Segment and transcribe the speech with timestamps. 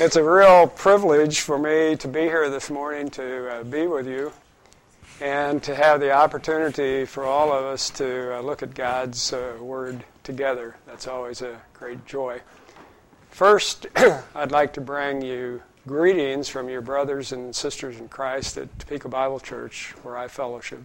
[0.00, 4.08] it's a real privilege for me to be here this morning to uh, be with
[4.08, 4.32] you
[5.20, 9.56] and to have the opportunity for all of us to uh, look at God's uh,
[9.60, 10.76] Word together.
[10.86, 12.40] That's always a great joy.
[13.30, 13.86] First,
[14.34, 19.08] I'd like to bring you greetings from your brothers and sisters in Christ at Topeka
[19.08, 20.82] Bible Church, where I fellowship.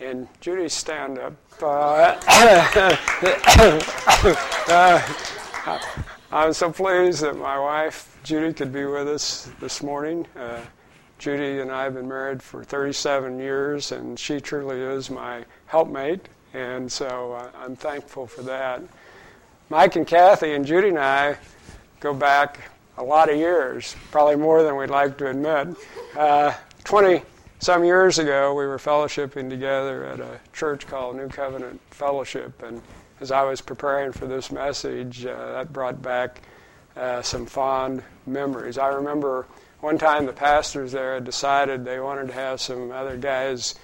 [0.00, 1.34] And Judy, stand up.
[6.34, 10.26] I'm so pleased that my wife, Judy, could be with us this morning.
[10.34, 10.62] Uh,
[11.18, 16.26] Judy and I have been married for 37 years, and she truly is my helpmate,
[16.54, 18.80] and so uh, I'm thankful for that.
[19.68, 21.36] Mike and Kathy and Judy and I
[22.00, 22.60] go back
[22.96, 25.76] a lot of years, probably more than we'd like to admit.
[26.16, 27.20] Uh, 20
[27.58, 32.80] some years ago, we were fellowshipping together at a church called New Covenant Fellowship, and
[33.22, 36.42] as I was preparing for this message, uh, that brought back
[36.96, 38.78] uh, some fond memories.
[38.78, 39.46] I remember
[39.80, 43.76] one time the pastors there had decided they wanted to have some other guys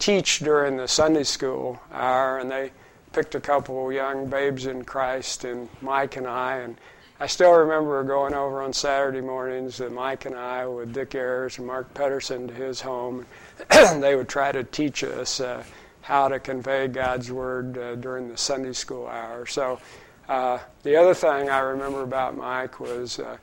[0.00, 2.72] teach during the Sunday school hour, and they
[3.12, 6.76] picked a couple young babes in Christ, and Mike and I, and
[7.20, 11.56] I still remember going over on Saturday mornings, that Mike and I, with Dick Ayers
[11.58, 13.26] and Mark Pedersen, to his home.
[13.70, 15.62] they would try to teach us uh,
[16.02, 19.46] how to convey God's word uh, during the Sunday school hour.
[19.46, 19.80] So,
[20.28, 23.36] uh, the other thing I remember about Mike was uh,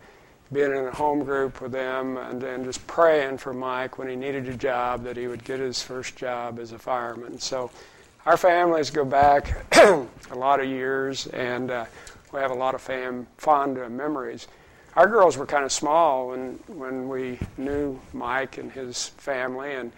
[0.51, 4.15] being in a home group with them and then just praying for Mike when he
[4.15, 7.39] needed a job that he would get his first job as a fireman.
[7.39, 7.69] So
[8.25, 11.85] our families go back a lot of years and uh,
[12.31, 14.47] we have a lot of fam- fond memories.
[14.95, 19.91] Our girls were kind of small when, when we knew Mike and his family and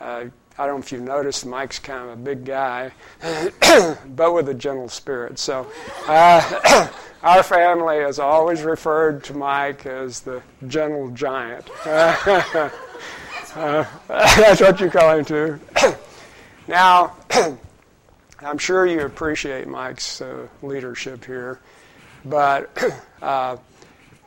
[0.00, 0.24] uh,
[0.58, 2.92] I don't know if you've noticed, Mike's kind of a big guy,
[4.06, 5.38] but with a gentle spirit.
[5.38, 5.66] So,
[6.06, 6.88] uh,
[7.22, 11.68] our family has always referred to Mike as the gentle giant.
[11.86, 12.70] uh,
[14.08, 15.60] that's what you call him, too.
[16.68, 17.16] now,
[18.40, 21.60] I'm sure you appreciate Mike's uh, leadership here,
[22.24, 22.76] but
[23.22, 23.56] uh,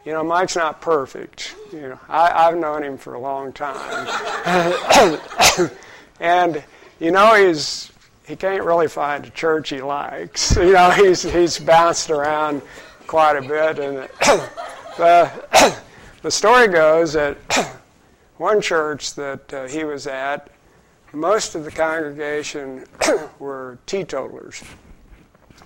[0.06, 1.56] you know, Mike's not perfect.
[1.74, 4.08] You know, I, have known him for a long time.
[6.20, 6.64] And
[7.00, 7.92] you know he's
[8.28, 10.56] he can't really find a church he likes.
[10.66, 12.62] You know he's he's bounced around
[13.08, 13.98] quite a bit, and
[14.98, 15.76] the
[16.22, 17.38] the story goes that
[18.38, 20.50] one church that uh, he was at,
[21.14, 22.86] most of the congregation
[23.40, 24.64] were teetotalers,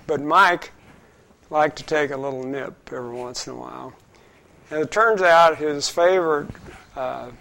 [0.06, 0.72] but Mike
[1.50, 3.94] liked to take a little nip every once in a while.
[4.70, 6.50] And it turns out his favorite
[6.96, 7.32] uh,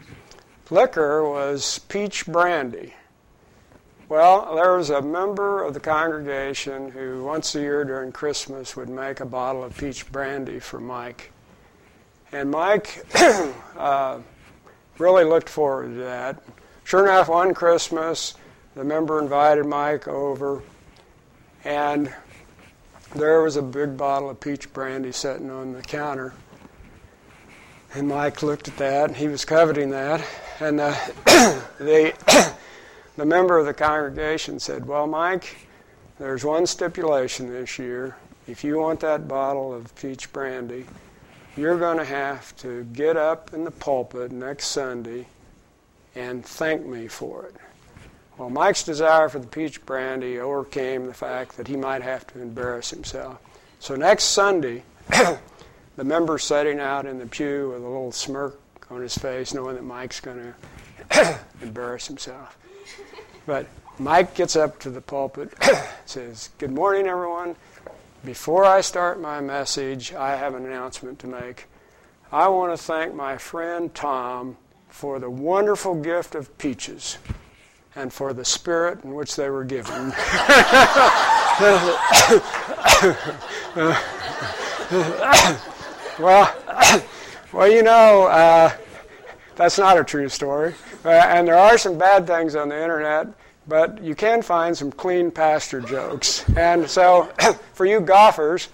[0.71, 2.95] liquor was peach brandy.
[4.09, 8.89] Well, there was a member of the congregation who once a year during Christmas would
[8.89, 11.31] make a bottle of peach brandy for Mike.
[12.33, 13.05] And Mike
[13.77, 14.21] uh,
[14.97, 16.43] really looked forward to that.
[16.85, 18.33] Sure enough, one Christmas,
[18.75, 20.63] the member invited Mike over,
[21.63, 22.11] and
[23.15, 26.33] there was a big bottle of peach brandy sitting on the counter.
[27.93, 30.27] And Mike looked at that, and he was coveting that.
[30.61, 30.95] And uh,
[31.79, 32.15] the
[33.19, 35.67] the member of the congregation said, Well, Mike,
[36.21, 38.17] there's one stipulation this year.
[38.47, 40.87] If you want that bottle of peach brandy,
[41.57, 45.27] you're going to have to get up in the pulpit next Sunday
[46.15, 47.57] and thank me for it.
[48.37, 52.41] Well, Mike's desire for the peach brandy overcame the fact that he might have to
[52.41, 53.41] embarrass himself.
[53.81, 59.01] So next Sunday, the member's sitting out in the pew with a little smirk on
[59.01, 60.55] his face, knowing that Mike's going
[61.11, 62.57] to embarrass himself.
[63.48, 63.66] But
[63.98, 65.54] Mike gets up to the pulpit,
[66.04, 67.56] says, Good morning, everyone.
[68.22, 71.64] Before I start my message, I have an announcement to make.
[72.31, 74.59] I want to thank my friend Tom
[74.91, 77.16] for the wonderful gift of peaches
[77.97, 79.94] and for the spirit in which they were given.
[86.19, 86.54] well,
[87.54, 88.71] well, you know, uh,
[89.56, 90.74] that's not a true story.
[91.04, 93.28] Uh, and there are some bad things on the internet,
[93.66, 96.45] but you can find some clean pastor jokes.
[96.56, 97.30] And so,
[97.74, 98.68] for you golfers,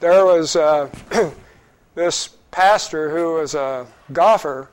[0.00, 0.90] there was uh,
[1.94, 4.70] this pastor who was a golfer,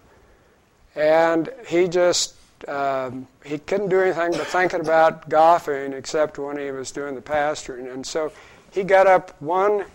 [0.95, 2.35] and he just
[2.67, 7.21] um, he couldn't do anything but thinking about golfing except when he was doing the
[7.21, 7.93] pastoring.
[7.93, 8.31] And so
[8.71, 9.85] he got up one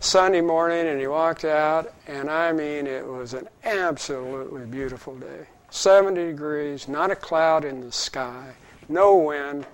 [0.00, 5.46] Sunday morning and he walked out, and I mean, it was an absolutely beautiful day.
[5.74, 8.54] 70 degrees, not a cloud in the sky,
[8.88, 9.66] no wind.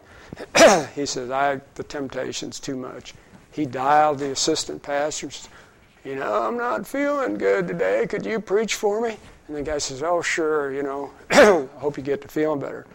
[0.95, 3.13] he says, I, the temptation's too much.
[3.53, 5.51] He dialed the assistant pastors.
[6.03, 8.07] You know, I'm not feeling good today.
[8.07, 9.19] Could you preach for me?
[9.47, 12.87] And the guy says, Oh, sure, you know, I hope you get to feeling better.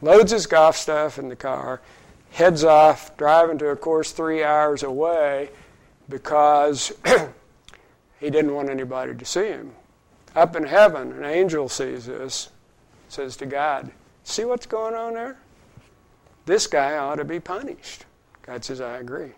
[0.00, 1.82] Loads his golf stuff in the car,
[2.30, 5.50] heads off, driving to, of course, three hours away
[6.08, 6.92] because
[8.20, 9.72] he didn't want anybody to see him.
[10.34, 12.48] Up in heaven, an angel sees this,
[13.14, 13.90] says to God,
[14.24, 15.38] See what's going on there?
[16.46, 18.04] This guy ought to be punished.
[18.42, 19.32] God says, I agree.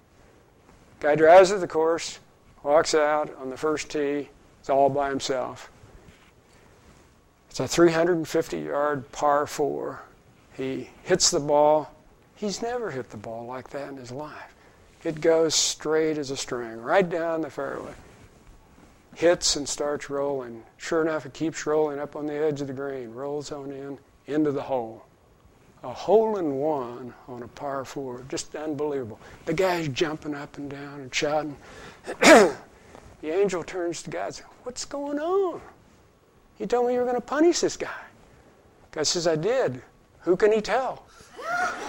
[1.01, 2.19] Guy drives the course,
[2.63, 4.29] walks out on the first tee,
[4.61, 5.71] it's all by himself.
[7.51, 10.03] It's a 350 yard par four.
[10.57, 11.93] He hits the ball.
[12.35, 14.55] He's never hit the ball like that in his life.
[15.05, 17.93] It goes straight as a string, right down the fairway.
[19.17, 20.63] Hits and starts rolling.
[20.77, 23.99] Sure enough, it keeps rolling up on the edge of the green, rolls on in,
[24.27, 25.07] into the hole.
[25.83, 28.27] A hole in one on a par four.
[28.29, 29.19] Just unbelievable.
[29.47, 31.57] The guy's jumping up and down and shouting.
[32.21, 32.55] the
[33.23, 35.63] angel turns to God and says, What's going on?
[36.59, 37.89] You told me you were going to punish this guy.
[38.91, 39.81] God says, I did.
[40.21, 41.07] Who can he tell?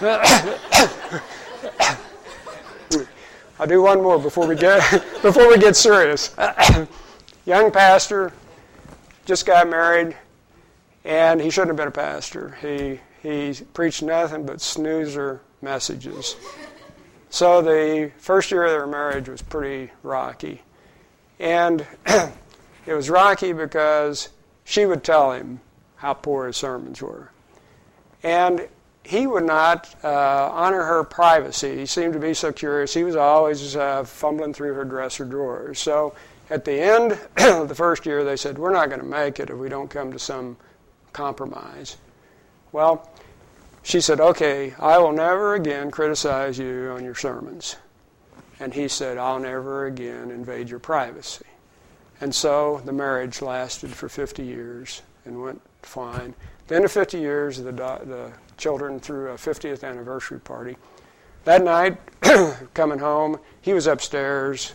[3.60, 4.80] I'll do one more before we get
[5.22, 6.34] before we get serious.
[7.48, 8.30] Young pastor,
[9.24, 10.14] just got married,
[11.02, 12.58] and he shouldn't have been a pastor.
[12.60, 16.36] He he preached nothing but snoozer messages.
[17.30, 20.60] So the first year of their marriage was pretty rocky,
[21.38, 21.86] and
[22.86, 24.28] it was rocky because
[24.64, 25.60] she would tell him
[25.96, 27.30] how poor his sermons were.
[28.22, 28.68] And
[29.04, 31.78] he would not uh, honor her privacy.
[31.78, 32.92] He seemed to be so curious.
[32.92, 35.78] He was always uh, fumbling through her dresser drawers.
[35.78, 36.14] So
[36.50, 39.50] at the end of the first year, they said, We're not going to make it
[39.50, 40.56] if we don't come to some
[41.12, 41.96] compromise.
[42.72, 43.10] Well,
[43.82, 47.76] she said, Okay, I will never again criticize you on your sermons.
[48.60, 51.44] And he said, I'll never again invade your privacy.
[52.20, 56.34] And so the marriage lasted for 50 years and went fine.
[56.66, 60.76] Then, in 50 years, the, the children threw a 50th anniversary party.
[61.44, 61.98] That night,
[62.74, 64.74] coming home, he was upstairs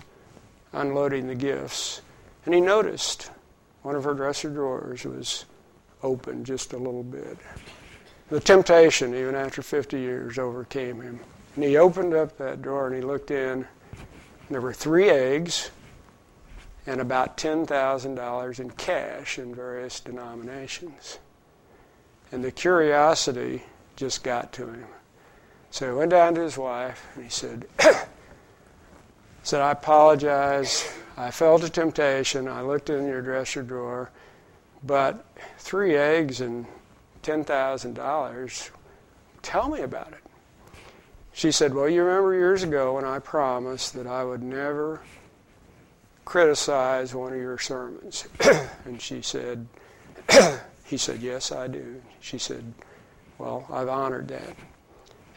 [0.73, 2.01] unloading the gifts,
[2.45, 3.31] and he noticed
[3.83, 5.45] one of her dresser drawers was
[6.01, 7.37] open just a little bit.
[8.29, 11.19] The temptation, even after 50 years, overcame him.
[11.55, 13.67] And he opened up that drawer and he looked in.
[14.49, 15.69] There were three eggs
[16.85, 21.19] and about $10,000 in cash in various denominations.
[22.31, 23.63] And the curiosity
[23.95, 24.87] just got to him.
[25.71, 27.65] So he went down to his wife and he said,
[29.43, 30.91] said, I apologize.
[31.15, 32.47] I felt a temptation.
[32.47, 34.09] I looked in your dresser drawer,
[34.83, 35.25] but
[35.59, 36.65] three eggs and
[37.21, 38.69] $10,000,
[39.41, 40.23] tell me about it.
[41.33, 45.01] She said, Well, you remember years ago when I promised that I would never
[46.25, 48.27] criticize one of your sermons.
[48.85, 49.65] and she said,
[50.85, 52.01] he said, Yes, I do.
[52.19, 52.63] She said,
[53.37, 54.55] Well, I've honored that.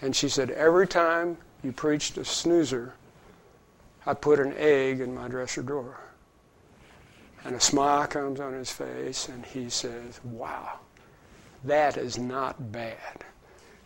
[0.02, 2.94] And she said, Every time you preached a snoozer,
[4.06, 6.00] I put an egg in my dresser drawer.
[7.44, 10.80] And a smile comes on his face, and he says, Wow,
[11.64, 13.24] that is not bad.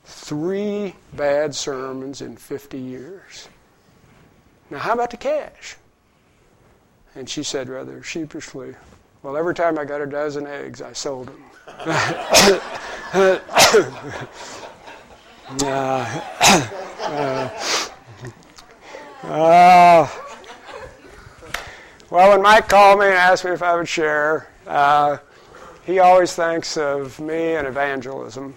[0.05, 3.49] Three bad sermons in 50 years.
[4.70, 5.76] Now, how about the cash?
[7.14, 8.75] And she said rather sheepishly,
[9.22, 11.44] Well, every time I got a dozen eggs, I sold them.
[15.62, 16.22] uh,
[17.03, 17.48] uh,
[19.22, 20.08] uh,
[22.10, 25.19] well, when Mike called me and asked me if I would share, uh,
[25.84, 28.55] he always thinks of me and evangelism.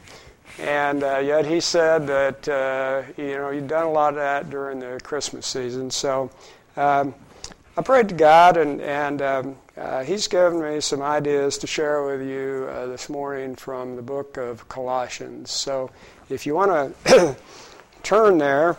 [0.59, 4.49] And uh, yet he said that, uh, you know, you've done a lot of that
[4.49, 5.89] during the Christmas season.
[5.89, 6.29] So
[6.77, 7.15] um,
[7.75, 12.03] I prayed to God, and, and um, uh, He's given me some ideas to share
[12.03, 15.49] with you uh, this morning from the book of Colossians.
[15.49, 15.89] So
[16.29, 17.35] if you want to
[18.03, 18.77] turn there,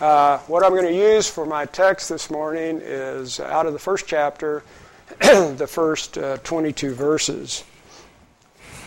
[0.00, 3.78] uh, what I'm going to use for my text this morning is out of the
[3.78, 4.62] first chapter,
[5.20, 7.64] the first uh, 22 verses.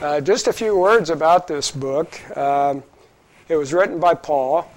[0.01, 2.19] Uh, just a few words about this book.
[2.35, 2.83] Um,
[3.47, 4.69] it was written by Paul.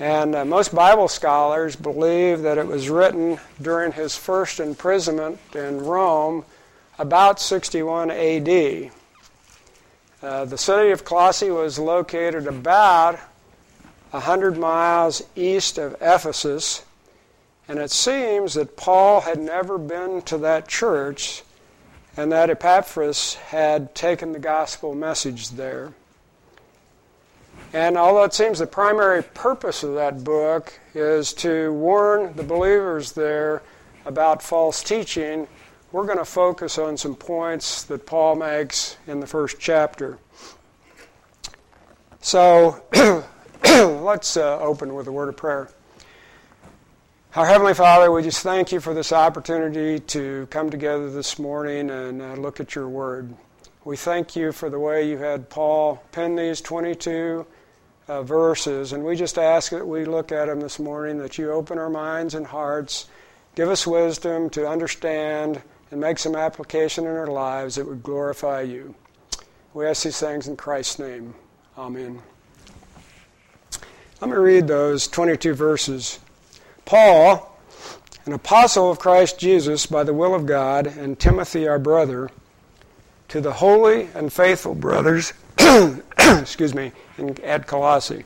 [0.00, 5.84] And uh, most Bible scholars believe that it was written during his first imprisonment in
[5.84, 6.44] Rome
[6.98, 8.90] about 61 AD.
[10.20, 13.20] Uh, the city of Colossae was located about
[14.10, 16.84] 100 miles east of Ephesus,
[17.66, 21.42] and it seems that Paul had never been to that church
[22.16, 25.92] and that Epaphras had taken the gospel message there.
[27.72, 33.12] And although it seems the primary purpose of that book is to warn the believers
[33.12, 33.62] there
[34.06, 35.46] about false teaching,
[35.92, 40.18] we're going to focus on some points that Paul makes in the first chapter.
[42.20, 42.82] So
[43.64, 45.68] let's uh, open with a word of prayer.
[47.34, 51.90] Our Heavenly Father, we just thank you for this opportunity to come together this morning
[51.90, 53.34] and uh, look at your word.
[53.84, 57.46] We thank you for the way you had Paul pen these 22
[58.06, 61.50] uh, verses, and we just ask that we look at them this morning, that you
[61.50, 63.08] open our minds and hearts,
[63.54, 68.60] give us wisdom to understand and make some application in our lives that would glorify
[68.60, 68.94] you.
[69.74, 71.34] We ask these things in Christ's name.
[71.76, 72.22] Amen.
[74.20, 76.18] Let me read those 22 verses.
[76.84, 77.56] Paul,
[78.26, 82.28] an apostle of Christ Jesus by the will of God, and Timothy, our brother,
[83.28, 85.32] to the holy and faithful brothers,
[86.18, 88.24] excuse me, in, at Colossae.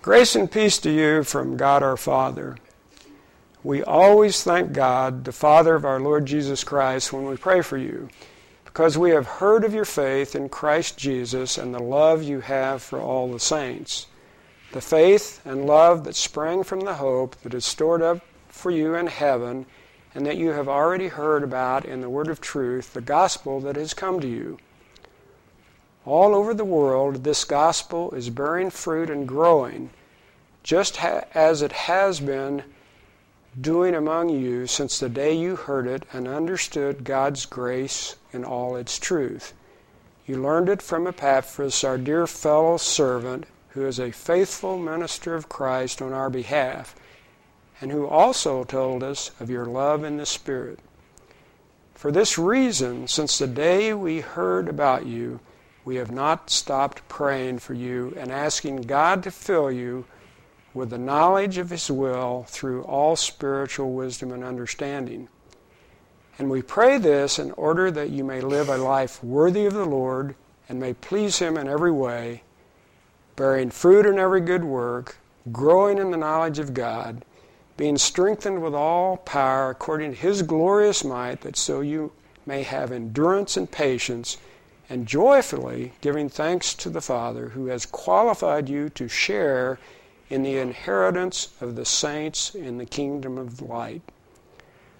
[0.00, 2.56] Grace and peace to you from God our Father.
[3.64, 7.78] We always thank God, the Father of our Lord Jesus Christ, when we pray for
[7.78, 8.10] you,
[8.64, 12.80] because we have heard of your faith in Christ Jesus and the love you have
[12.80, 14.06] for all the saints.
[14.74, 18.96] The faith and love that sprang from the hope that is stored up for you
[18.96, 19.66] in heaven
[20.16, 23.76] and that you have already heard about in the word of truth, the gospel that
[23.76, 24.58] has come to you.
[26.04, 29.90] All over the world, this gospel is bearing fruit and growing,
[30.64, 32.64] just ha- as it has been
[33.60, 38.74] doing among you since the day you heard it and understood God's grace in all
[38.74, 39.54] its truth.
[40.26, 45.48] You learned it from Epaphras, our dear fellow servant, who is a faithful minister of
[45.48, 46.94] Christ on our behalf,
[47.80, 50.78] and who also told us of your love in the Spirit.
[51.92, 55.40] For this reason, since the day we heard about you,
[55.84, 60.04] we have not stopped praying for you and asking God to fill you
[60.72, 65.28] with the knowledge of His will through all spiritual wisdom and understanding.
[66.38, 69.84] And we pray this in order that you may live a life worthy of the
[69.84, 70.36] Lord
[70.68, 72.43] and may please Him in every way,
[73.36, 75.16] bearing fruit in every good work,
[75.52, 77.24] growing in the knowledge of God,
[77.76, 82.12] being strengthened with all power according to His glorious might, that so you
[82.46, 84.36] may have endurance and patience
[84.88, 89.78] and joyfully giving thanks to the Father who has qualified you to share
[90.28, 94.02] in the inheritance of the saints in the kingdom of light.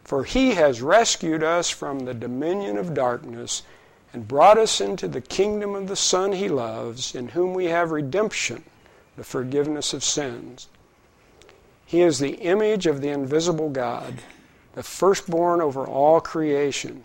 [0.03, 3.63] For he has rescued us from the dominion of darkness
[4.15, 7.91] and brought us into the kingdom of the Son he loves, in whom we have
[7.91, 8.63] redemption,
[9.17, 10.69] the forgiveness of sins.
[11.85, 14.23] He is the image of the invisible God,
[14.75, 17.05] the firstborn over all creation.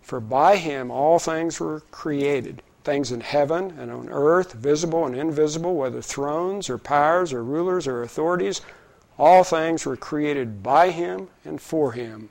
[0.00, 5.14] For by him all things were created, things in heaven and on earth, visible and
[5.14, 8.62] invisible, whether thrones or powers or rulers or authorities,
[9.18, 12.30] all things were created by him and for him.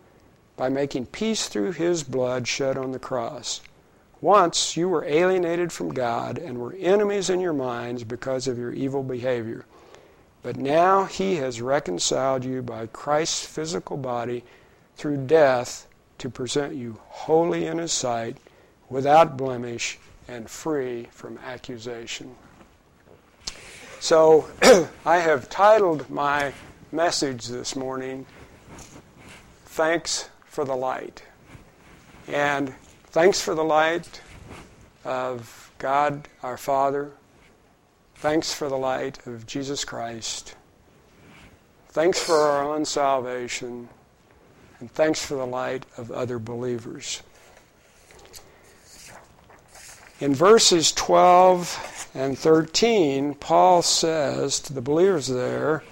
[0.61, 3.61] by making peace through his blood shed on the cross.
[4.21, 8.71] Once you were alienated from God and were enemies in your minds because of your
[8.71, 9.65] evil behavior.
[10.43, 14.43] But now he has reconciled you by Christ's physical body
[14.97, 15.87] through death
[16.19, 18.37] to present you holy in His sight,
[18.87, 22.35] without blemish, and free from accusation.
[23.99, 24.45] So,
[25.05, 26.53] I have titled my
[26.91, 28.27] message this morning,
[29.65, 31.23] Thanks for the Light.
[32.27, 34.21] And thanks for the light
[35.03, 37.11] of God our Father.
[38.15, 40.55] Thanks for the light of Jesus Christ.
[41.89, 43.89] Thanks for our own salvation
[44.79, 47.21] and thanks for the light of other believers.
[50.19, 55.83] In verses 12 and 13, Paul says to the believers there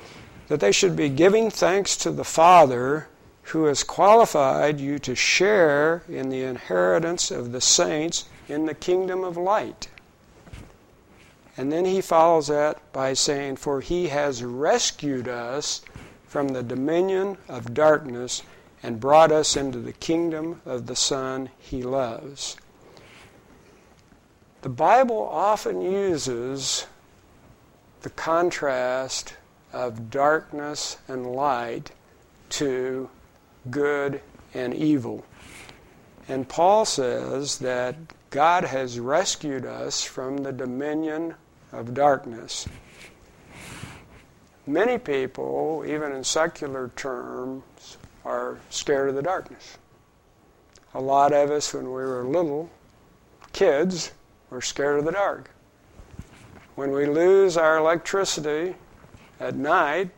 [0.50, 3.09] that they should be giving thanks to the Father
[3.50, 9.24] who has qualified you to share in the inheritance of the saints in the kingdom
[9.24, 9.88] of light.
[11.58, 15.82] And then he follows that by saying, For he has rescued us
[16.28, 18.44] from the dominion of darkness
[18.84, 22.56] and brought us into the kingdom of the Son he loves.
[24.62, 26.86] The Bible often uses
[28.04, 29.36] the contrast
[29.74, 31.92] of darkness and light
[32.52, 33.10] to
[33.70, 34.22] good
[34.54, 35.26] and evil.
[36.28, 37.96] And Paul says that
[38.30, 41.36] God has rescued us from the dominion
[41.72, 42.68] of darkness.
[44.68, 49.78] Many people, even in secular terms, are scared of the darkness.
[50.94, 52.70] A lot of us, when we were little
[53.52, 54.12] kids,
[54.50, 55.50] were scared of the dark.
[56.76, 58.76] When we lose our electricity
[59.40, 60.12] at night,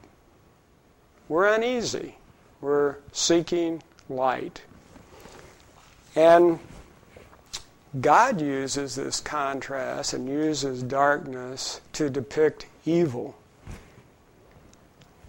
[1.27, 2.17] we're uneasy.
[2.61, 4.61] We're seeking light.
[6.15, 6.59] And
[7.99, 13.35] God uses this contrast and uses darkness to depict evil.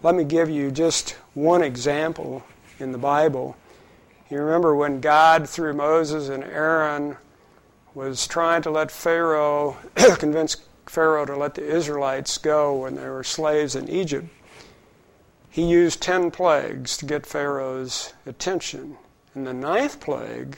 [0.01, 2.43] Let me give you just one example
[2.79, 3.57] in the Bible.
[4.29, 7.17] You remember when God, through Moses and Aaron,
[7.93, 9.77] was trying to let Pharaoh,
[10.17, 14.27] convince Pharaoh to let the Israelites go when they were slaves in Egypt.
[15.53, 18.97] He used ten plagues to get Pharaoh's attention.
[19.35, 20.57] In the ninth plague,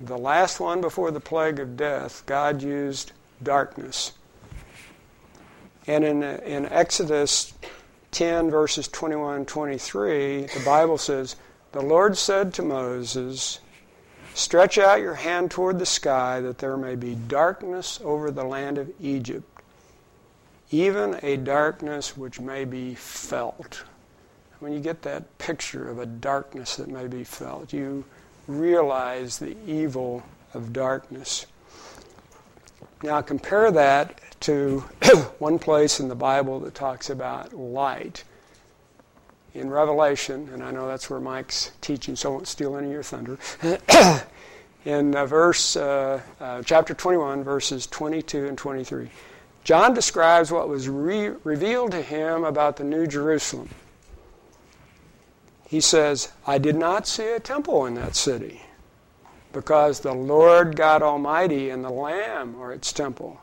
[0.00, 4.12] the last one before the plague of death, God used darkness.
[5.86, 7.52] And in, in Exodus
[8.12, 11.36] 10, verses 21 and 23, the Bible says,
[11.72, 13.60] The Lord said to Moses,
[14.32, 18.78] Stretch out your hand toward the sky that there may be darkness over the land
[18.78, 19.60] of Egypt,
[20.70, 23.84] even a darkness which may be felt.
[24.60, 28.04] When you get that picture of a darkness that may be felt, you
[28.46, 31.46] realize the evil of darkness.
[33.02, 34.80] Now, compare that to
[35.38, 38.24] one place in the Bible that talks about light.
[39.54, 42.92] In Revelation, and I know that's where Mike's teaching, so I won't steal any of
[42.92, 43.38] your thunder.
[44.84, 49.10] in uh, verse uh, uh, chapter 21, verses 22 and 23,
[49.64, 53.70] John describes what was re- revealed to him about the New Jerusalem
[55.70, 58.60] he says, I did not see a temple in that city
[59.52, 63.40] because the Lord God Almighty and the Lamb are its temple.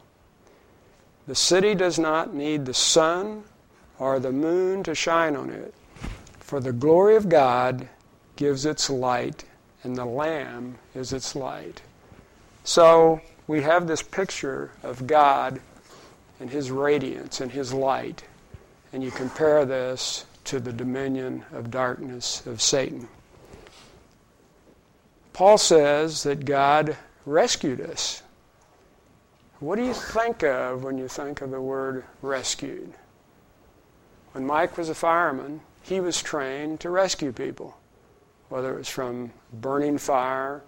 [1.26, 3.46] The city does not need the sun
[3.98, 5.74] or the moon to shine on it,
[6.42, 7.88] for the glory of God
[8.36, 9.46] gives its light,
[9.84, 11.82] and the Lamb is its light.
[12.66, 15.62] So we have this picture of God
[16.42, 18.26] and His radiance and His light,
[18.92, 23.10] and you compare this to the dominion of darkness of Satan.
[25.34, 28.24] Paul says that God rescued us.
[29.60, 32.94] What do you think of when you think of the word rescued?
[34.32, 37.78] When Mike was a fireman, he was trained to rescue people,
[38.50, 40.64] whether it was from burning fire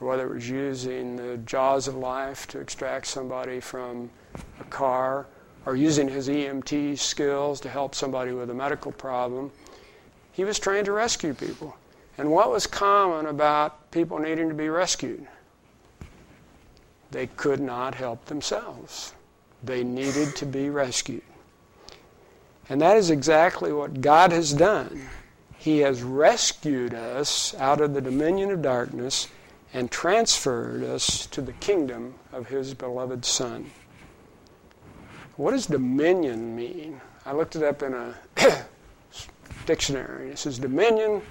[0.00, 4.10] or whether it was using the jaws of life to extract somebody from
[4.60, 5.26] a car
[5.66, 9.50] or using his EMT skills to help somebody with a medical problem.
[10.32, 11.76] He was trained to rescue people.
[12.18, 15.26] And what was common about people needing to be rescued?
[17.10, 19.14] They could not help themselves.
[19.62, 21.22] They needed to be rescued.
[22.68, 25.08] And that is exactly what God has done.
[25.56, 29.28] He has rescued us out of the dominion of darkness
[29.72, 33.70] and transferred us to the kingdom of His beloved Son.
[35.36, 37.00] What does dominion mean?
[37.26, 38.14] I looked it up in a
[39.66, 40.30] dictionary.
[40.30, 41.22] It says dominion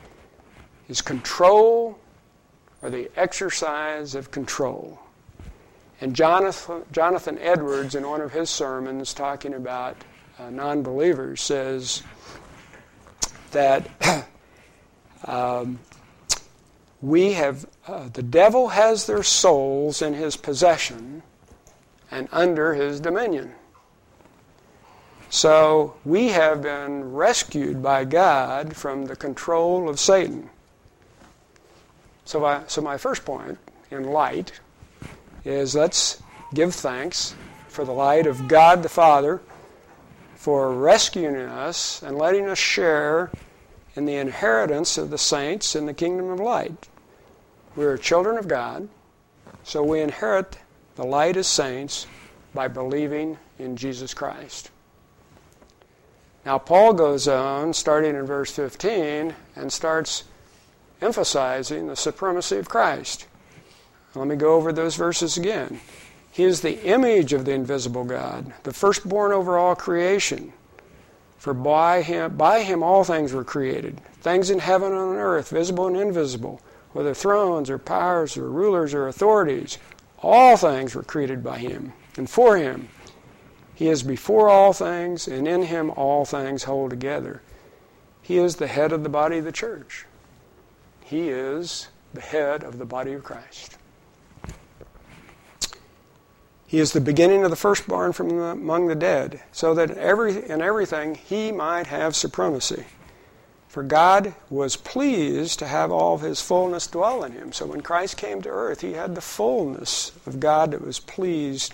[0.89, 1.97] is control
[2.81, 4.99] or the exercise of control.
[6.01, 9.95] And Jonathan, Jonathan Edwards, in one of his sermons talking about
[10.37, 12.03] uh, non believers, says
[13.51, 13.87] that
[15.25, 15.79] um,
[17.01, 21.23] we have, uh, the devil has their souls in his possession
[22.11, 23.53] and under his dominion.
[25.33, 30.51] So we have been rescued by God from the control of Satan.
[32.23, 33.57] So, I, so my first point
[33.89, 34.61] in light
[35.43, 36.21] is let's
[36.53, 37.33] give thanks
[37.67, 39.41] for the light of God the Father
[40.35, 43.31] for rescuing us and letting us share
[43.95, 46.89] in the inheritance of the saints in the kingdom of light.
[47.75, 48.87] We are children of God,
[49.63, 50.59] so we inherit
[50.93, 52.05] the light as saints
[52.53, 54.69] by believing in Jesus Christ.
[56.45, 60.25] Now, Paul goes on, starting in verse 15, and starts
[61.01, 63.27] emphasizing the supremacy of Christ.
[64.15, 65.79] Let me go over those verses again.
[66.31, 70.53] He is the image of the invisible God, the firstborn over all creation.
[71.37, 75.49] For by him, by him all things were created, things in heaven and on earth,
[75.49, 76.61] visible and invisible,
[76.93, 79.77] whether thrones or powers or rulers or authorities.
[80.19, 82.87] All things were created by him and for him.
[83.75, 87.41] He is before all things, and in him all things hold together.
[88.21, 90.05] He is the head of the body of the church.
[91.03, 93.77] He is the head of the body of Christ.
[96.67, 100.43] He is the beginning of the firstborn from the, among the dead, so that every,
[100.49, 102.85] in everything he might have supremacy.
[103.67, 107.51] For God was pleased to have all of his fullness dwell in him.
[107.51, 111.73] So when Christ came to earth, he had the fullness of God that was pleased,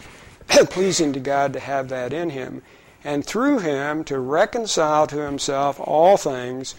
[0.70, 2.62] pleasing to God to have that in him.
[3.04, 6.76] And through him to reconcile to himself all things,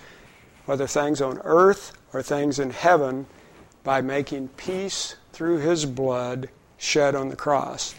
[0.66, 3.26] whether things on earth or things in heaven,
[3.82, 7.94] by making peace through his blood shed on the cross.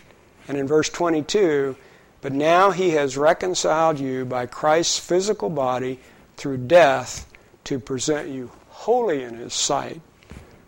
[0.48, 1.76] And in verse 22,
[2.22, 6.00] but now he has reconciled you by Christ's physical body
[6.38, 7.28] through death
[7.64, 10.02] to present you holy in his sight,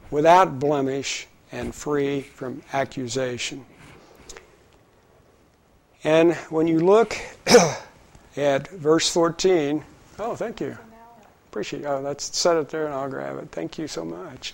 [0.10, 3.66] without blemish and free from accusation.
[6.04, 7.18] And when you look
[8.38, 9.84] at verse 14,
[10.20, 10.78] oh, thank you.
[11.50, 11.86] Appreciate it.
[11.86, 13.50] Oh, let's set it there and I'll grab it.
[13.52, 14.54] Thank you so much.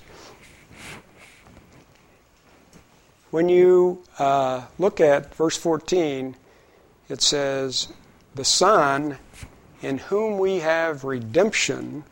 [3.31, 6.35] When you uh, look at verse 14,
[7.09, 7.87] it says,
[8.35, 9.17] The Son,
[9.81, 12.03] in whom we have redemption,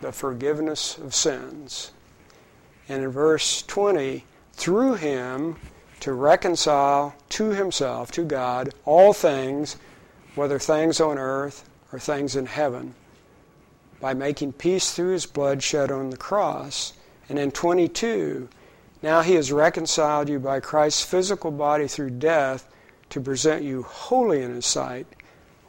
[0.00, 1.92] the forgiveness of sins.
[2.88, 5.56] And in verse 20, through him
[6.04, 9.78] to reconcile to himself, to God, all things,
[10.34, 12.94] whether things on earth or things in heaven,
[14.02, 16.92] by making peace through his blood shed on the cross.
[17.30, 18.50] And in 22,
[19.02, 22.70] now he has reconciled you by Christ's physical body through death
[23.08, 25.06] to present you holy in his sight,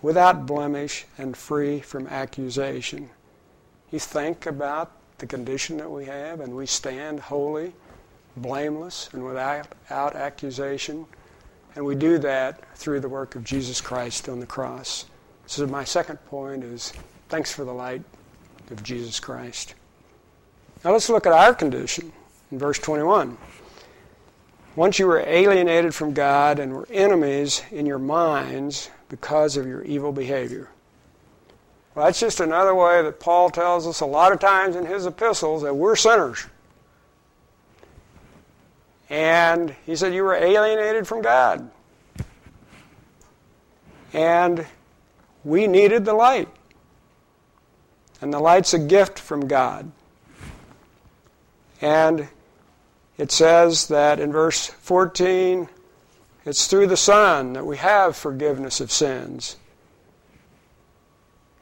[0.01, 3.09] without blemish and free from accusation.
[3.89, 7.71] You think about the condition that we have, and we stand holy,
[8.37, 11.05] blameless, and without, accusation.
[11.75, 15.05] And we do that through the work of Jesus Christ on the cross.
[15.45, 16.93] So my second point is
[17.29, 18.01] thanks for the light
[18.71, 19.75] of Jesus Christ.
[20.83, 22.11] Now let's look at our condition
[22.51, 23.37] in verse 21.
[24.75, 29.83] Once you were alienated from God and were enemies in your minds because of your
[29.83, 30.69] evil behavior.
[31.93, 35.05] Well, that's just another way that Paul tells us a lot of times in his
[35.05, 36.45] epistles that we're sinners.
[39.09, 41.69] And he said, You were alienated from God.
[44.13, 44.65] And
[45.43, 46.47] we needed the light.
[48.21, 49.91] And the light's a gift from God.
[51.81, 52.29] And
[53.17, 55.69] it says that in verse 14,
[56.45, 59.57] it's through the Son that we have forgiveness of sins.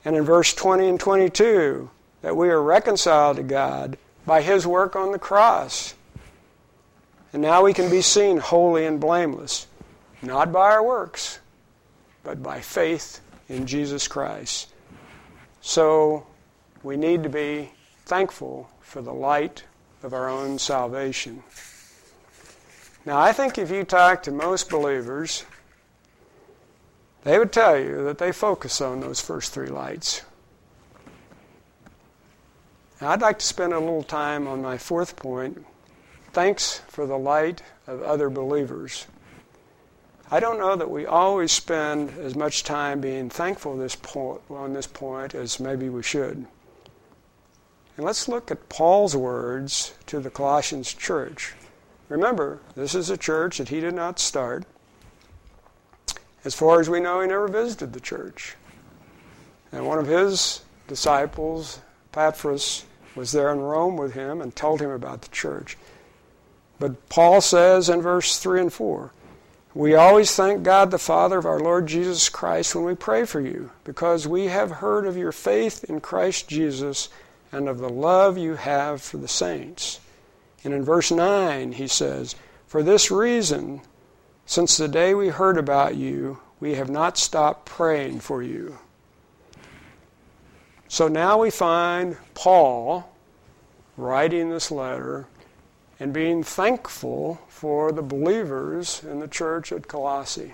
[0.05, 1.89] And in verse 20 and 22,
[2.21, 5.93] that we are reconciled to God by His work on the cross.
[7.33, 9.65] And now we can be seen holy and blameless,
[10.21, 11.39] not by our works,
[12.23, 13.19] but by faith
[13.49, 14.71] in Jesus Christ.
[15.59, 16.27] So
[16.83, 17.71] we need to be
[18.05, 19.63] thankful for the light
[20.03, 21.41] of our own salvation.
[23.05, 25.43] Now, I think if you talk to most believers,
[27.23, 30.21] they would tell you that they focus on those first three lights.
[33.01, 35.65] Now, I'd like to spend a little time on my fourth point
[36.33, 39.05] thanks for the light of other believers.
[40.31, 44.73] I don't know that we always spend as much time being thankful this point, on
[44.73, 46.47] this point as maybe we should.
[47.95, 51.53] And let's look at Paul's words to the Colossians church.
[52.09, 54.65] Remember, this is a church that he did not start.
[56.43, 58.55] As far as we know, he never visited the church.
[59.71, 61.79] And one of his disciples,
[62.11, 65.77] Epaphras, was there in Rome with him and told him about the church.
[66.79, 69.11] But Paul says in verse 3 and 4
[69.73, 73.39] We always thank God the Father of our Lord Jesus Christ when we pray for
[73.39, 77.09] you, because we have heard of your faith in Christ Jesus
[77.51, 79.99] and of the love you have for the saints.
[80.63, 82.35] And in verse 9, he says,
[82.67, 83.81] For this reason,
[84.45, 88.79] since the day we heard about you, we have not stopped praying for you.
[90.87, 93.09] So now we find Paul
[93.97, 95.27] writing this letter
[95.99, 100.53] and being thankful for the believers in the church at Colossae.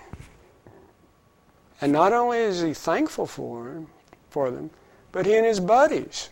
[1.80, 3.86] And not only is he thankful for,
[4.28, 4.70] for them,
[5.12, 6.28] but he and his buddies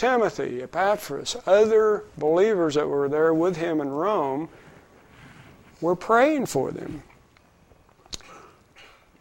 [0.00, 4.48] Timothy, Epaphras, other believers that were there with him in Rome
[5.82, 7.02] were praying for them.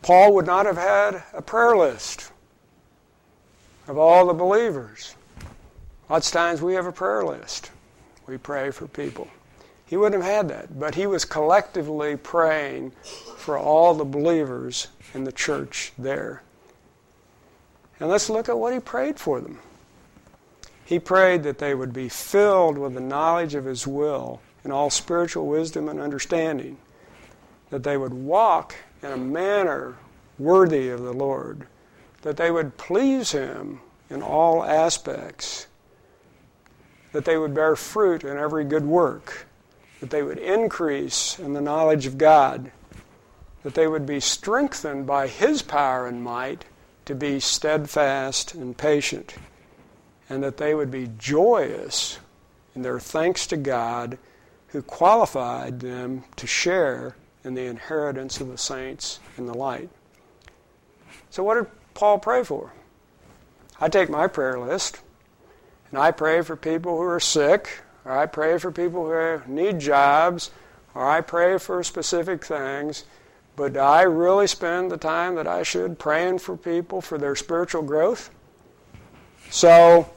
[0.02, 2.32] Paul would not have had a prayer list
[3.90, 5.16] of all the believers.
[6.10, 7.72] Lots of times we have a prayer list.
[8.30, 9.28] We pray for people.
[9.88, 12.92] He wouldn't have had that, but he was collectively praying
[13.38, 16.44] for all the believers in the church there.
[18.00, 19.60] And let's look at what he prayed for them.
[20.90, 24.90] he prayed that they would be filled with the knowledge of his will and all
[24.90, 26.76] spiritual wisdom and understanding,
[27.70, 29.96] that they would walk in a manner
[30.40, 31.68] worthy of the Lord,
[32.24, 35.68] that they would please him in all aspects,
[37.12, 39.48] that they would bear fruit in every good work,
[40.00, 42.72] that they would increase in the knowledge of God,
[43.64, 46.66] that they would be strengthened by his power and might
[47.06, 49.36] to be steadfast and patient,
[50.30, 52.20] and that they would be joyous
[52.76, 54.18] in their thanks to God
[54.68, 59.90] who qualified them to share in the inheritance of the saints in the light.
[61.32, 62.74] So, what did Paul pray for?
[63.80, 65.00] I take my prayer list
[65.92, 69.80] and I pray for people who are sick, or I pray for people who need
[69.80, 70.52] jobs,
[70.94, 73.06] or I pray for specific things.
[73.56, 77.36] But do I really spend the time that I should praying for people for their
[77.36, 78.30] spiritual growth?
[79.50, 80.10] So,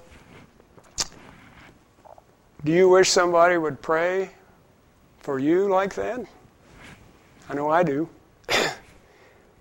[2.65, 4.31] do you wish somebody would pray
[5.19, 6.25] for you like that?
[7.49, 8.09] I know I do.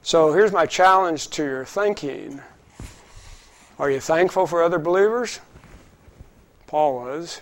[0.03, 2.41] so, here's my challenge to your thinking
[3.79, 5.39] Are you thankful for other believers?
[6.71, 7.41] Paul was.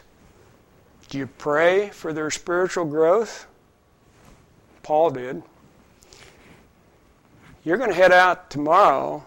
[1.09, 3.45] Do you pray for their spiritual growth?
[4.81, 5.43] Paul did.
[7.63, 9.23] You're going to head out tomorrow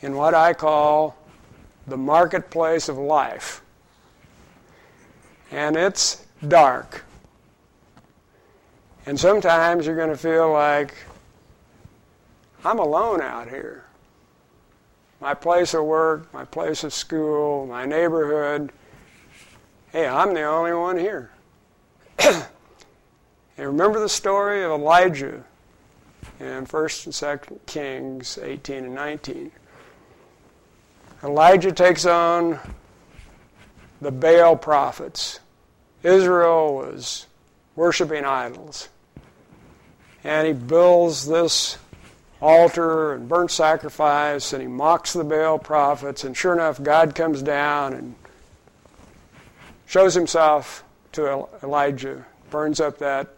[0.00, 1.18] in what I call
[1.86, 3.60] the marketplace of life.
[5.50, 7.04] And it's dark.
[9.04, 10.94] And sometimes you're going to feel like,
[12.64, 13.84] I'm alone out here.
[15.24, 18.70] My place of work, my place of school, my neighborhood.
[19.90, 21.30] Hey, I'm the only one here.
[22.18, 22.44] and
[23.56, 25.42] remember the story of Elijah
[26.38, 29.50] in 1st and 2nd Kings 18 and 19.
[31.22, 32.58] Elijah takes on
[34.02, 35.40] the Baal prophets.
[36.02, 37.28] Israel was
[37.76, 38.90] worshiping idols.
[40.22, 41.78] And he builds this
[42.44, 46.24] altar and burnt sacrifice, and he mocks the Baal prophets.
[46.24, 48.14] And sure enough, God comes down and
[49.86, 53.28] shows himself to Elijah, burns up that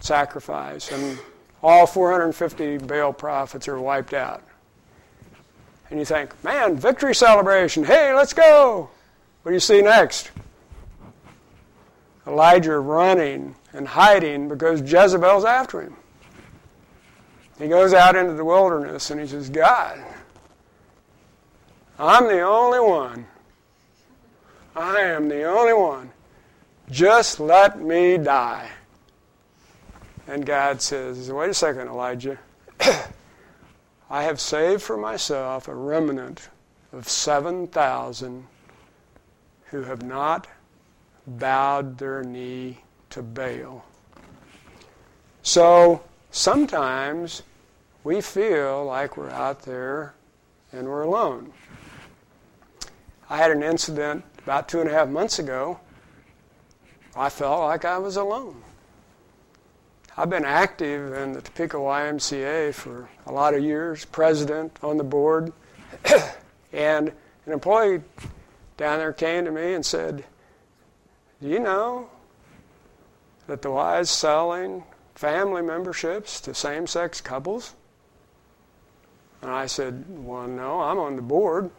[0.00, 0.90] sacrifice.
[0.90, 1.18] And
[1.62, 4.42] all 450 Baal prophets are wiped out.
[5.90, 7.84] And you think, man, victory celebration.
[7.84, 8.88] Hey, let's go.
[9.42, 10.30] What do you see next?
[12.26, 15.96] Elijah running and hiding because Jezebel's after him.
[17.58, 20.02] He goes out into the wilderness and he says, God,
[21.98, 23.26] I'm the only one.
[24.74, 26.10] I am the only one.
[26.90, 28.68] Just let me die.
[30.26, 32.38] And God says, Wait a second, Elijah.
[34.10, 36.48] I have saved for myself a remnant
[36.92, 38.46] of 7,000
[39.66, 40.46] who have not
[41.26, 42.78] bowed their knee
[43.10, 43.84] to Baal.
[45.42, 47.42] So sometimes
[48.02, 50.14] we feel like we're out there
[50.72, 51.52] and we're alone.
[53.30, 55.78] I had an incident about two and a half months ago.
[57.14, 58.62] I felt like I was alone.
[60.16, 65.04] I've been active in the Topeka YMCA for a lot of years, president on the
[65.04, 65.52] board.
[66.72, 67.08] and
[67.46, 68.02] an employee
[68.76, 70.24] down there came to me and said,
[71.40, 72.10] Do you know
[73.46, 77.74] that the Y is selling family memberships to same sex couples?
[79.42, 81.70] And I said, Well, no, I'm on the board.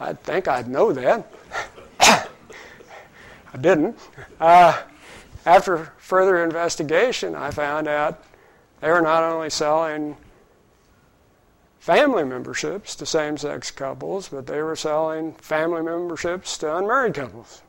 [0.00, 1.32] I'd think I'd know that.
[2.00, 3.96] I didn't.
[4.40, 4.80] Uh,
[5.46, 8.24] after further investigation, I found out
[8.80, 10.16] they were not only selling
[11.78, 17.62] family memberships to same sex couples, but they were selling family memberships to unmarried couples.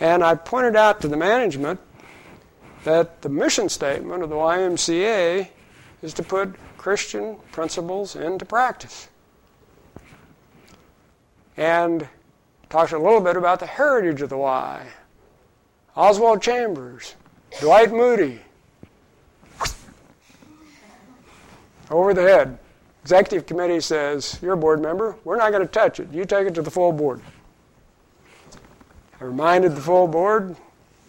[0.00, 1.80] And I pointed out to the management
[2.84, 5.48] that the mission statement of the YMCA
[6.02, 9.08] is to put Christian principles into practice.
[11.56, 12.08] And
[12.68, 14.86] talked a little bit about the heritage of the Y
[15.94, 17.14] Oswald Chambers,
[17.60, 18.40] Dwight Moody.
[21.90, 22.58] Over the head.
[23.02, 25.16] Executive committee says, You're a board member.
[25.24, 26.10] We're not going to touch it.
[26.10, 27.20] You take it to the full board.
[29.20, 30.56] I reminded the full board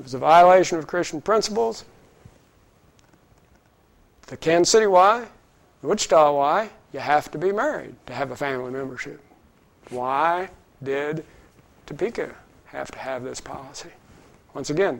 [0.04, 1.86] it was a violation of Christian principles.
[4.28, 5.26] The Kansas City Y,
[5.82, 9.22] the Wichita Y, you have to be married to have a family membership.
[9.92, 10.50] Why
[10.84, 11.24] did
[11.86, 12.36] Topeka
[12.66, 13.92] have to have this policy?
[14.54, 15.00] Once again,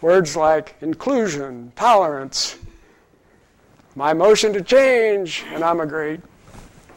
[0.00, 2.58] words like inclusion, tolerance,
[3.94, 6.18] my motion to change, and I'm a great,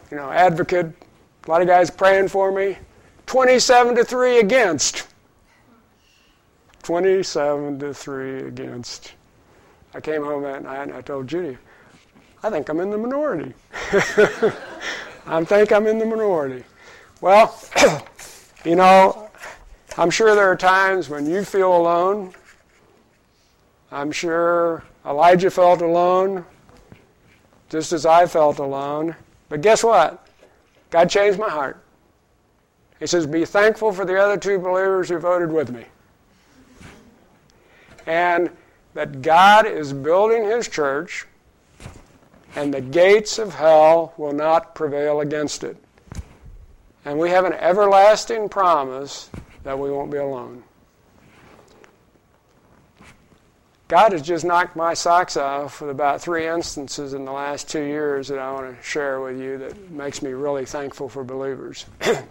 [0.09, 0.87] you know, advocate
[1.45, 2.79] A lot of guys praying for me.
[3.27, 5.10] 27 to 3 against.
[6.81, 9.13] 27 to 3 against.
[9.93, 11.57] I came home that night and I told Judy,
[12.43, 13.53] I think I'm in the minority.
[15.27, 16.63] I think I'm in the minority.
[17.19, 17.59] Well,
[18.65, 19.29] you know,
[19.97, 22.33] I'm sure there are times when you feel alone.
[23.91, 26.45] I'm sure Elijah felt alone,
[27.69, 29.15] just as I felt alone.
[29.49, 30.27] But guess what?
[30.89, 31.83] God changed my heart.
[32.99, 35.85] He says, Be thankful for the other two believers who voted with me.
[38.05, 38.49] And
[38.93, 41.25] that God is building His church,
[42.55, 45.77] and the gates of hell will not prevail against it.
[47.05, 49.29] And we have an everlasting promise
[49.63, 50.63] that we won't be alone.
[53.91, 57.83] God has just knocked my socks off with about three instances in the last two
[57.83, 61.85] years that I want to share with you that makes me really thankful for believers.
[62.01, 62.23] I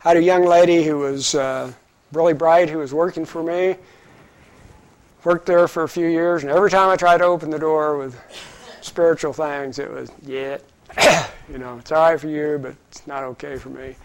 [0.00, 1.72] had a young lady who was uh,
[2.12, 3.76] really bright who was working for me.
[5.22, 7.98] Worked there for a few years, and every time I tried to open the door
[7.98, 8.18] with
[8.80, 10.56] spiritual things, it was, yeah,
[11.52, 13.96] you know, it's all right for you, but it's not okay for me.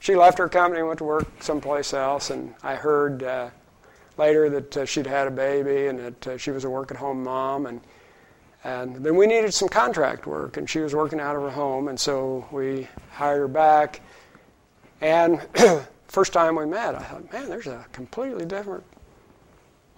[0.00, 3.50] She left her company and went to work someplace else, and I heard uh,
[4.16, 7.66] later that uh, she'd had a baby and that uh, she was a work-at-home mom,
[7.66, 7.80] and
[8.64, 11.86] and then we needed some contract work, and she was working out of her home,
[11.86, 14.00] and so we hired her back.
[15.00, 15.40] And
[16.08, 18.82] first time we met, I thought, man, there's a completely different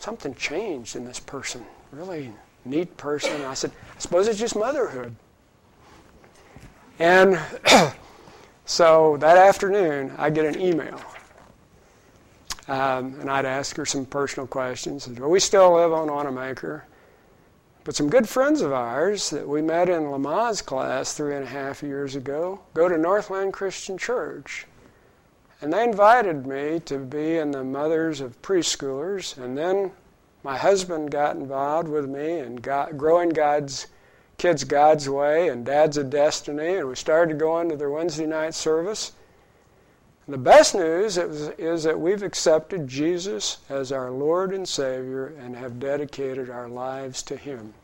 [0.02, 1.64] something changed in this person.
[1.92, 2.32] Really
[2.64, 3.42] neat person.
[3.42, 5.14] I said, I suppose it's just motherhood.
[6.98, 7.38] And
[8.64, 11.00] so that afternoon, I get an email.
[12.68, 15.08] Um, and I'd ask her some personal questions.
[15.08, 16.84] Well, we still live on Wanamaker.
[17.82, 21.48] But some good friends of ours that we met in Lamaze class three and a
[21.48, 24.66] half years ago go to Northland Christian Church.
[25.62, 29.36] And they invited me to be in the mothers of preschoolers.
[29.36, 29.92] And then
[30.42, 33.86] my husband got involved with me in growing God's
[34.38, 36.76] kids God's way and Dad's a Destiny.
[36.76, 39.12] And we started going to their Wednesday night service.
[40.26, 45.34] And the best news is, is that we've accepted Jesus as our Lord and Savior
[45.38, 47.74] and have dedicated our lives to Him.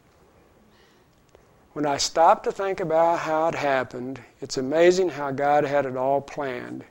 [1.75, 5.95] When I stop to think about how it happened, it's amazing how God had it
[5.95, 6.85] all planned.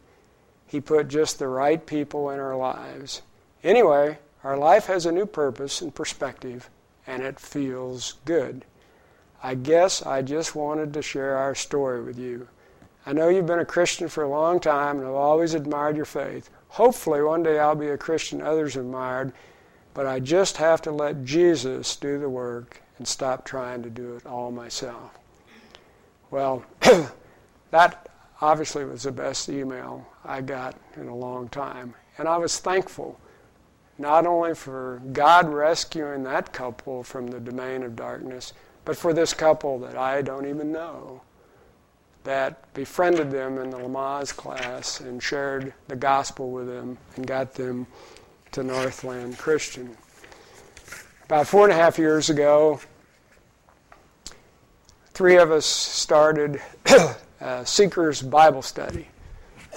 [0.68, 3.22] He put just the right people in our lives.
[3.64, 6.70] Anyway, our life has a new purpose and perspective,
[7.08, 8.66] and it feels good.
[9.44, 12.48] I guess I just wanted to share our story with you.
[13.06, 16.06] I know you've been a Christian for a long time and I've always admired your
[16.06, 16.50] faith.
[16.70, 19.32] Hopefully, one day I'll be a Christian others admired,
[19.94, 24.16] but I just have to let Jesus do the work and stop trying to do
[24.16, 25.18] it all myself.
[26.32, 26.66] Well,
[27.72, 28.10] that
[28.42, 31.94] obviously it was the best email I got in a long time.
[32.18, 33.20] And I was thankful
[33.98, 39.34] not only for God rescuing that couple from the domain of darkness, but for this
[39.34, 41.22] couple that I don't even know
[42.26, 47.54] that befriended them in the Lamaze class and shared the gospel with them and got
[47.54, 47.88] them
[48.52, 49.96] to Northland Christian.
[51.26, 52.80] About four and a half years ago,
[55.14, 56.62] three of us started
[57.46, 59.08] Uh, Seekers Bible Study.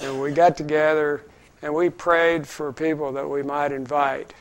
[0.01, 1.23] And we got together
[1.61, 4.33] and we prayed for people that we might invite.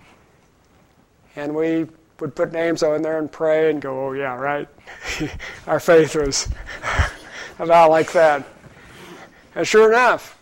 [1.37, 1.88] And we
[2.21, 4.67] would put names on there and pray and go, oh, yeah, right.
[5.67, 6.49] Our faith was
[7.59, 8.49] about like that.
[9.55, 10.41] And sure enough,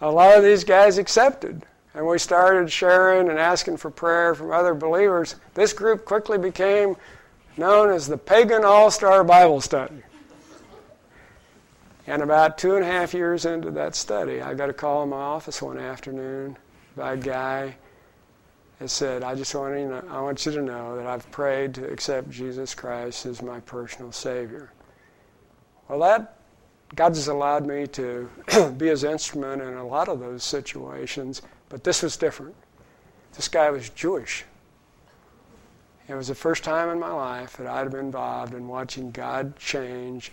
[0.00, 1.64] a lot of these guys accepted.
[1.94, 5.34] And we started sharing and asking for prayer from other believers.
[5.54, 6.94] This group quickly became
[7.56, 10.04] known as the Pagan All Star Bible Study.
[12.08, 15.10] And about two and a half years into that study, I got a call in
[15.10, 16.56] my office one afternoon
[16.96, 17.76] by a guy
[18.78, 21.74] that said, I just want, you know, I want you to know that I've prayed
[21.74, 24.72] to accept Jesus Christ as my personal Savior.
[25.86, 26.38] Well, that
[26.94, 28.30] God has allowed me to
[28.78, 32.54] be his instrument in a lot of those situations, but this was different.
[33.34, 34.46] This guy was Jewish.
[36.08, 39.58] It was the first time in my life that I'd been involved in watching God
[39.58, 40.32] change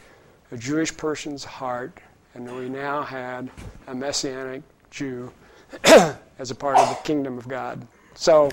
[0.52, 2.00] a Jewish person's heart,
[2.34, 3.50] and we now had
[3.88, 5.32] a Messianic Jew
[6.40, 7.86] as a part of the kingdom of God.
[8.14, 8.52] So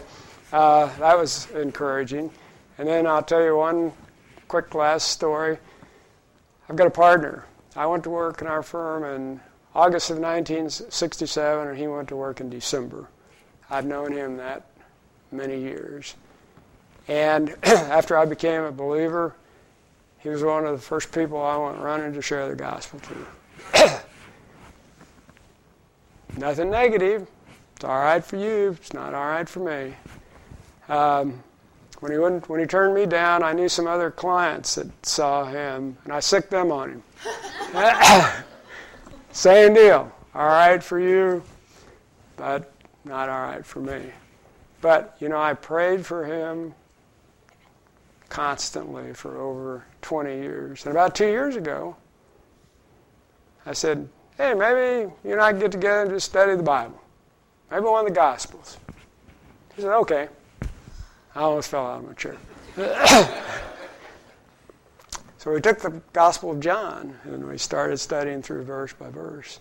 [0.53, 2.30] uh, that was encouraging.
[2.78, 3.93] And then I'll tell you one
[4.49, 5.59] quick last story.
[6.68, 7.45] I've got a partner.
[7.76, 9.40] I went to work in our firm in
[9.74, 13.09] August of 1967, and he went to work in December.
[13.70, 14.66] I've known him that
[15.30, 16.14] many years.
[17.09, 19.34] And after I became a believer,
[20.22, 24.00] he was one of the first people I went running to share the gospel to.
[26.38, 27.26] Nothing negative.
[27.74, 28.76] It's all right for you.
[28.80, 29.94] It's not all right for me.
[30.88, 31.42] Um,
[31.98, 35.44] when he wouldn't, when he turned me down, I knew some other clients that saw
[35.44, 37.02] him, and I sicked them on him.
[39.32, 40.12] Same deal.
[40.34, 41.42] All right for you,
[42.36, 42.72] but
[43.04, 44.02] not all right for me.
[44.80, 46.74] But you know, I prayed for him
[48.28, 50.84] constantly for over 20 years.
[50.84, 51.96] And about two years ago,
[53.64, 57.00] I said, "Hey, maybe you and I can get together and just study the Bible.
[57.70, 58.76] Maybe one of the Gospels."
[59.74, 60.28] He said, "Okay."
[61.34, 62.36] I almost fell out of my chair.
[65.38, 69.61] so we took the Gospel of John and we started studying through verse by verse.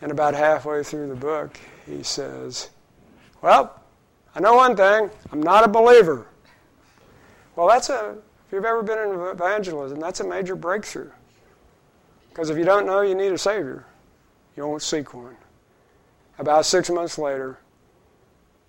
[0.00, 2.70] And about halfway through the book, he says,
[3.42, 3.82] Well,
[4.34, 6.26] I know one thing I'm not a believer.
[7.56, 8.16] Well, that's a,
[8.48, 11.10] if you've ever been in evangelism, that's a major breakthrough.
[12.30, 13.84] Because if you don't know you need a Savior,
[14.56, 15.36] you won't seek one.
[16.38, 17.58] About six months later,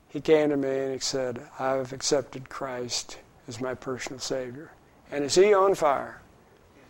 [0.09, 4.69] he came to me and he said, I've accepted Christ as my personal Savior.
[5.13, 6.19] And is he on fire?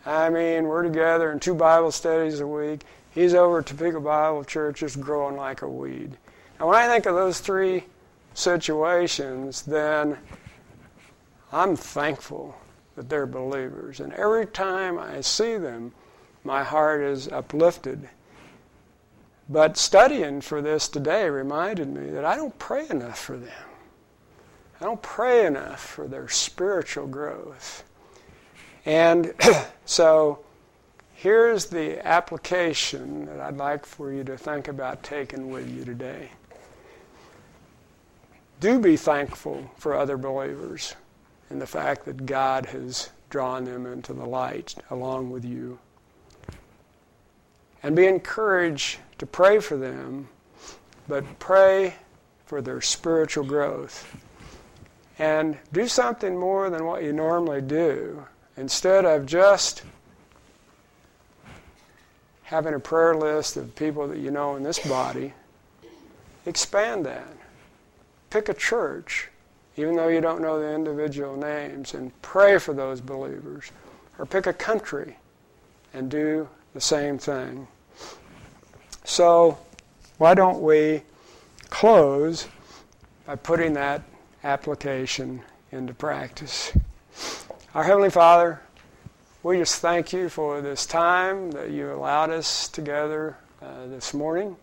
[0.03, 2.81] I mean, we're together in two Bible studies a week.
[3.11, 6.17] He's over at Topeka Bible Church just growing like a weed.
[6.57, 7.83] And when I think of those three
[8.33, 10.17] situations, then
[11.51, 12.55] I'm thankful
[12.99, 13.99] that they're believers.
[13.99, 15.93] And every time I see them,
[16.43, 18.09] my heart is uplifted
[19.49, 23.49] but studying for this today reminded me that I don't pray enough for them.
[24.79, 27.83] I don't pray enough for their spiritual growth.
[28.85, 29.33] And
[29.85, 30.39] so
[31.13, 36.29] here's the application that I'd like for you to think about taking with you today.
[38.59, 40.95] Do be thankful for other believers
[41.49, 45.79] and the fact that God has drawn them into the light along with you.
[47.81, 50.27] And be encouraged to pray for them,
[51.07, 51.95] but pray
[52.45, 54.15] for their spiritual growth.
[55.17, 58.25] And do something more than what you normally do.
[58.57, 59.83] Instead of just
[62.43, 65.33] having a prayer list of people that you know in this body,
[66.45, 67.27] expand that.
[68.29, 69.28] Pick a church,
[69.79, 73.71] even though you don't know the individual names, and pray for those believers.
[74.17, 75.17] Or pick a country
[75.93, 77.67] and do the same thing.
[79.05, 79.57] So,
[80.17, 81.03] why don't we
[81.69, 82.47] close
[83.25, 84.03] by putting that
[84.43, 86.73] application into practice?
[87.73, 88.61] Our Heavenly Father,
[89.41, 94.57] we just thank you for this time that you allowed us together uh, this morning.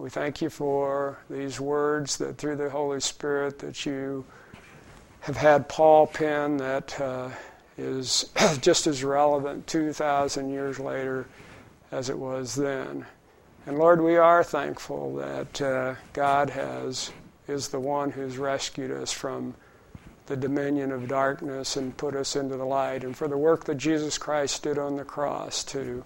[0.00, 4.24] We thank you for these words that through the Holy Spirit that you
[5.20, 7.28] have had Paul pen that uh,
[7.76, 8.30] is
[8.62, 11.26] just as relevant 2,000 years later
[11.92, 13.04] as it was then.
[13.66, 17.12] And Lord, we are thankful that uh, God has
[17.46, 19.54] is the one who's rescued us from
[20.24, 23.76] the dominion of darkness and put us into the light, and for the work that
[23.76, 26.02] Jesus Christ did on the cross to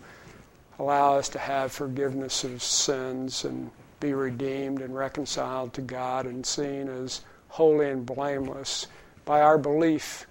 [0.81, 3.71] allow us to have forgiveness of sins and
[4.05, 8.87] be redeemed and reconciled to God and seen as holy and blameless
[9.25, 10.27] by our belief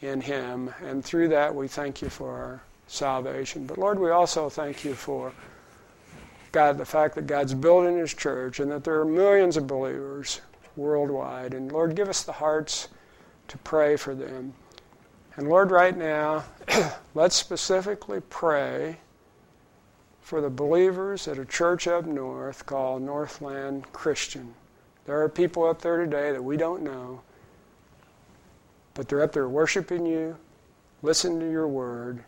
[0.00, 0.74] in Him.
[0.82, 3.64] And through that, we thank you for our salvation.
[3.64, 5.32] But Lord, we also thank you for
[6.50, 10.40] God, the fact that God's building His church and that there are millions of believers
[10.74, 11.54] worldwide.
[11.54, 12.88] And Lord, give us the hearts
[13.46, 14.52] to pray for them.
[15.36, 16.42] And Lord, right now,
[17.14, 18.96] let's specifically pray
[20.26, 24.52] for the believers at a church up north called Northland Christian.
[25.04, 27.20] There are people up there today that we don't know,
[28.94, 30.36] but they're up there worshiping you,
[31.00, 32.24] listening to your word,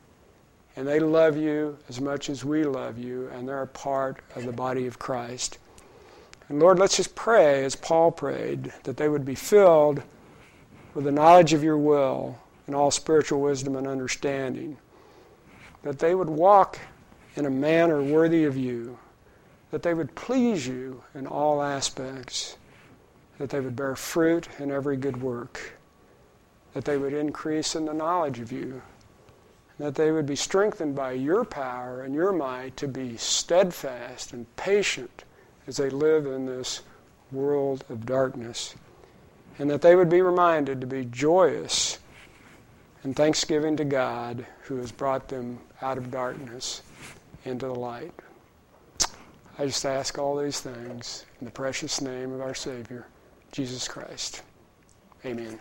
[0.76, 4.44] and they love you as much as we love you, and they're a part of
[4.44, 5.59] the body of Christ.
[6.49, 10.05] And Lord, let's just pray as Paul prayed that they would be filled
[10.94, 12.38] with the knowledge of your will
[12.68, 14.76] and all spiritual wisdom and understanding,
[15.82, 16.78] that they would walk
[17.39, 18.99] in a manner worthy of you,
[19.70, 22.59] that they would please you in all aspects,
[23.39, 25.78] that they would bear fruit in every good work,
[26.74, 28.82] that they would increase in the knowledge of you
[29.78, 34.57] that they would be strengthened by your power and your might to be steadfast and
[34.57, 35.24] patient
[35.66, 36.82] as they live in this
[37.30, 38.74] world of darkness.
[39.59, 41.99] And that they would be reminded to be joyous
[43.05, 46.82] and thanksgiving to God who has brought them out of darkness
[47.45, 48.12] into the light.
[49.59, 53.07] I just ask all these things in the precious name of our Savior,
[53.51, 54.43] Jesus Christ.
[55.24, 55.59] Amen.